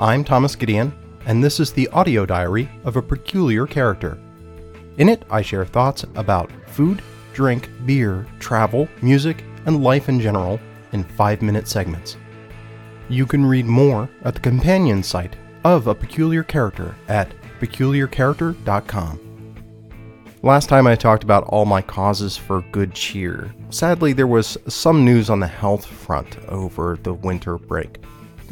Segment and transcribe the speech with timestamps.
[0.00, 0.92] I'm Thomas Gideon,
[1.24, 4.18] and this is the audio diary of a peculiar character.
[4.98, 7.00] In it, I share thoughts about food,
[7.32, 10.58] drink, beer, travel, music, and life in general
[10.90, 12.16] in five minute segments.
[13.08, 19.20] You can read more at the companion site of A Peculiar Character at peculiarcharacter.com.
[20.42, 23.54] Last time I talked about all my causes for good cheer.
[23.70, 28.00] Sadly, there was some news on the health front over the winter break.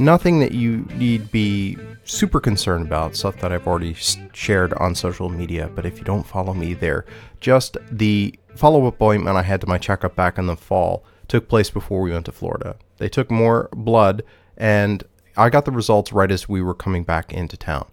[0.00, 3.94] Nothing that you need be super concerned about, stuff that I've already
[4.32, 7.04] shared on social media, but if you don't follow me there,
[7.40, 11.48] just the follow up appointment I had to my checkup back in the fall took
[11.48, 12.76] place before we went to Florida.
[12.96, 14.22] They took more blood,
[14.56, 15.04] and
[15.36, 17.86] I got the results right as we were coming back into town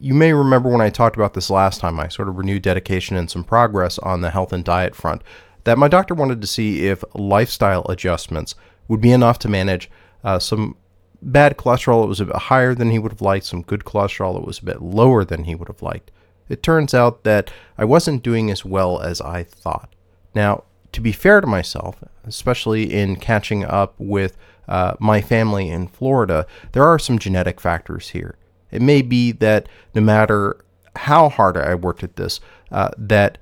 [0.00, 3.16] you may remember when I talked about this last time, I sort of renewed dedication
[3.16, 5.22] and some progress on the health and diet front,
[5.64, 8.54] that my doctor wanted to see if lifestyle adjustments
[8.88, 9.90] would be enough to manage
[10.24, 10.76] uh, some
[11.22, 14.34] bad cholesterol that was a bit higher than he would have liked, some good cholesterol
[14.34, 16.10] that was a bit lower than he would have liked.
[16.48, 19.94] It turns out that I wasn't doing as well as I thought.
[20.34, 24.36] Now, to be fair to myself, especially in catching up with
[24.68, 28.36] uh, my family in Florida, there are some genetic factors here.
[28.70, 30.56] It may be that no matter
[30.96, 32.40] how hard I worked at this,
[32.70, 33.38] uh, that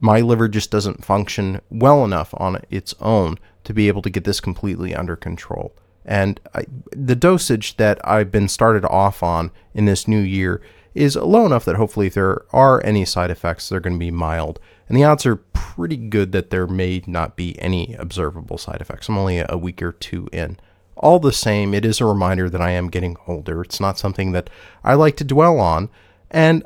[0.00, 4.24] my liver just doesn't function well enough on its own to be able to get
[4.24, 5.74] this completely under control.
[6.04, 10.60] And I, the dosage that I've been started off on in this new year
[10.94, 14.10] is low enough that hopefully, if there are any side effects, they're going to be
[14.10, 14.58] mild.
[14.88, 19.08] And the odds are pretty good that there may not be any observable side effects.
[19.08, 20.58] I'm only a week or two in
[21.00, 23.62] all the same, it is a reminder that I am getting older.
[23.62, 24.50] It's not something that
[24.84, 25.88] I like to dwell on.
[26.30, 26.64] And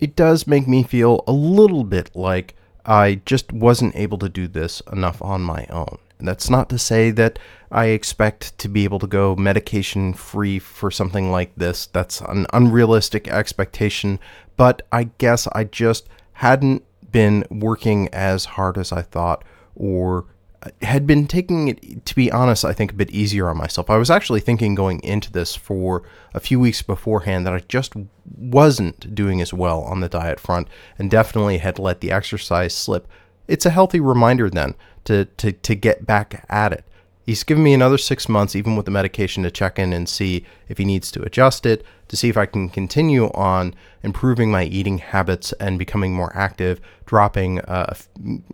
[0.00, 4.48] it does make me feel a little bit like I just wasn't able to do
[4.48, 5.98] this enough on my own.
[6.20, 7.38] That's not to say that
[7.70, 11.86] I expect to be able to go medication free for something like this.
[11.86, 14.18] That's an unrealistic expectation.
[14.56, 20.26] But I guess I just hadn't been working as hard as I thought or
[20.82, 23.88] had been taking it, to be honest, I think a bit easier on myself.
[23.88, 26.02] I was actually thinking going into this for
[26.34, 27.92] a few weeks beforehand that I just
[28.36, 30.68] wasn't doing as well on the diet front
[30.98, 33.06] and definitely had let the exercise slip.
[33.46, 34.74] It's a healthy reminder then
[35.08, 36.84] to, to, to get back at it.
[37.24, 40.46] He's given me another six months, even with the medication, to check in and see
[40.68, 44.64] if he needs to adjust it, to see if I can continue on improving my
[44.64, 47.94] eating habits and becoming more active, dropping uh,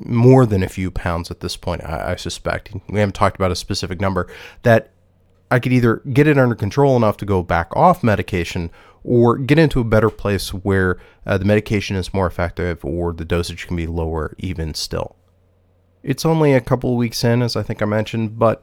[0.01, 2.73] more than a few pounds at this point, I, I suspect.
[2.89, 4.29] We haven't talked about a specific number.
[4.63, 4.91] That
[5.51, 8.71] I could either get it under control enough to go back off medication
[9.05, 13.25] or get into a better place where uh, the medication is more effective or the
[13.25, 15.15] dosage can be lower even still.
[16.05, 18.63] It's only a couple weeks in, as I think I mentioned, but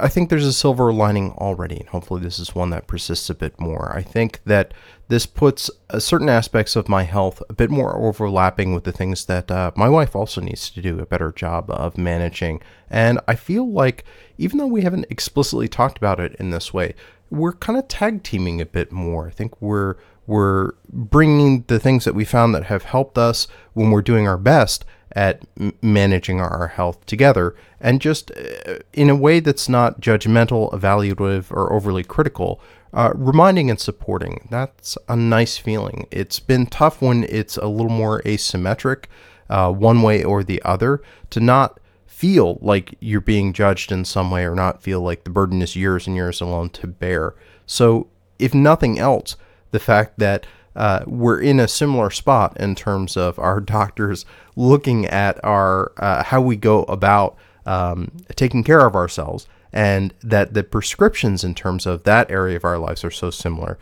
[0.00, 3.34] I think there's a silver lining already, and hopefully this is one that persists a
[3.34, 3.92] bit more.
[3.94, 4.74] I think that
[5.06, 9.26] this puts uh, certain aspects of my health a bit more overlapping with the things
[9.26, 12.60] that uh, my wife also needs to do a better job of managing.
[12.88, 14.04] And I feel like,
[14.38, 16.94] even though we haven't explicitly talked about it in this way,
[17.30, 19.28] we're kind of tag teaming a bit more.
[19.28, 19.94] I think we're
[20.30, 24.38] we're bringing the things that we found that have helped us when we're doing our
[24.38, 30.00] best at m- managing our health together and just uh, in a way that's not
[30.00, 32.60] judgmental, evaluative, or overly critical,
[32.94, 34.46] uh, reminding and supporting.
[34.52, 36.06] That's a nice feeling.
[36.12, 39.06] It's been tough when it's a little more asymmetric,
[39.48, 44.30] uh, one way or the other, to not feel like you're being judged in some
[44.30, 47.34] way or not feel like the burden is yours and yours alone to bear.
[47.66, 48.06] So,
[48.38, 49.36] if nothing else,
[49.70, 54.24] the fact that uh, we're in a similar spot in terms of our doctors
[54.56, 57.36] looking at our uh, how we go about
[57.66, 62.64] um, taking care of ourselves, and that the prescriptions in terms of that area of
[62.64, 63.78] our lives are so similar.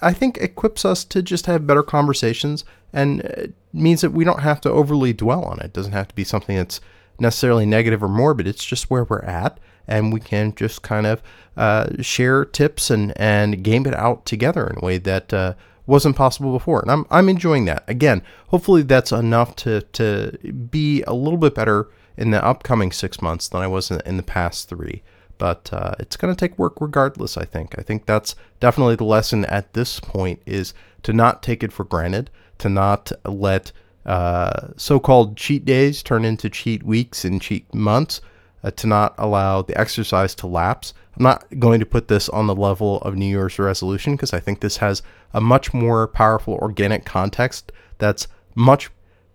[0.00, 4.60] I think equips us to just have better conversations and means that we don't have
[4.62, 5.66] to overly dwell on it.
[5.66, 6.80] It doesn't have to be something that's
[7.18, 8.46] necessarily negative or morbid.
[8.46, 11.22] It's just where we're at, and we can just kind of
[11.56, 15.54] uh, share tips and and game it out together in a way that uh,
[15.86, 16.80] wasn't possible before.
[16.80, 17.84] And I'm I'm enjoying that.
[17.88, 20.38] Again, hopefully that's enough to to
[20.70, 24.16] be a little bit better in the upcoming six months than I was in, in
[24.16, 25.02] the past three.
[25.38, 27.36] But uh, it's going to take work regardless.
[27.36, 27.78] I think.
[27.78, 31.84] I think that's definitely the lesson at this point is to not take it for
[31.84, 33.72] granted, to not let
[34.08, 38.20] uh, so-called cheat days turn into cheat weeks and cheat months,
[38.64, 40.94] uh, to not allow the exercise to lapse.
[41.16, 44.40] I'm not going to put this on the level of New Year's resolution because I
[44.40, 45.02] think this has
[45.32, 48.90] a much more powerful organic context that's much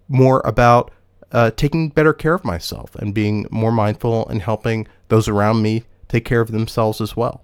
[0.08, 0.92] more about
[1.32, 5.84] uh, taking better care of myself and being more mindful and helping those around me
[6.08, 7.44] take care of themselves as well.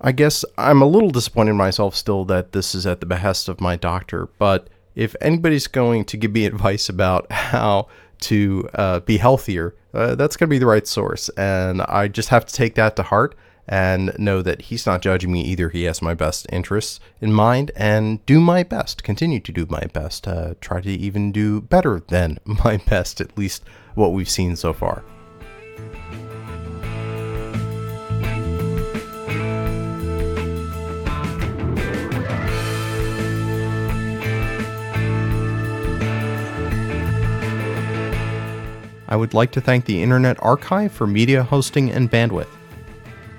[0.00, 3.48] I guess I'm a little disappointed in myself still that this is at the behest
[3.48, 7.88] of my doctor, but if anybody's going to give me advice about how
[8.20, 11.28] to uh, be healthier, uh, that's going to be the right source.
[11.30, 13.36] And I just have to take that to heart
[13.68, 15.68] and know that he's not judging me either.
[15.68, 19.84] He has my best interests in mind and do my best, continue to do my
[19.92, 23.62] best, uh, try to even do better than my best, at least
[23.94, 25.04] what we've seen so far.
[39.08, 42.48] I would like to thank the Internet Archive for media hosting and bandwidth.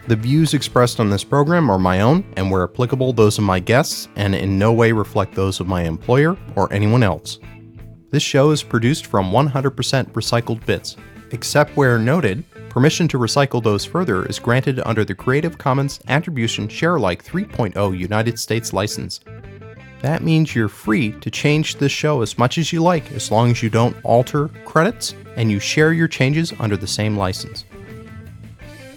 [0.08, 3.60] The views expressed on this program are my own and, where applicable, those of my
[3.60, 7.38] guests, and in no way reflect those of my employer or anyone else.
[8.10, 10.96] This show is produced from 100% recycled bits.
[11.30, 16.68] Except where noted, permission to recycle those further is granted under the Creative Commons Attribution
[16.68, 19.20] Sharealike 3.0 United States license.
[20.02, 23.52] That means you're free to change this show as much as you like as long
[23.52, 27.64] as you don't alter credits and you share your changes under the same license.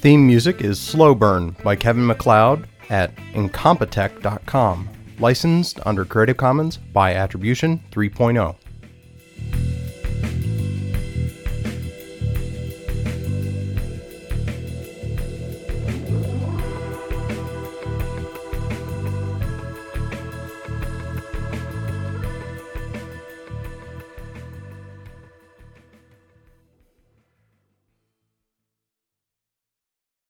[0.00, 4.88] Theme music is Slow Burn by Kevin MacLeod at incompetech.com,
[5.20, 8.56] licensed under Creative Commons by Attribution 3.0.